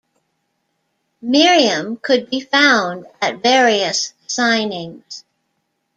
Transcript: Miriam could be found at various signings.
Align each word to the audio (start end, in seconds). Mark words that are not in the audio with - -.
Miriam 1.21 1.95
could 1.95 2.27
be 2.31 2.39
found 2.39 3.05
at 3.21 3.43
various 3.43 4.15
signings. 4.27 5.23